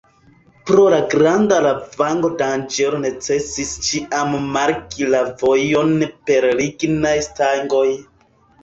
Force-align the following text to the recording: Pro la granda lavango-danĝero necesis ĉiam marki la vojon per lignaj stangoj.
Pro 0.69 0.85
la 0.93 1.01
granda 1.11 1.59
lavango-danĝero 1.65 3.03
necesis 3.05 3.77
ĉiam 3.91 4.35
marki 4.57 5.11
la 5.13 5.23
vojon 5.45 5.95
per 6.31 6.51
lignaj 6.65 7.15
stangoj. 7.31 7.89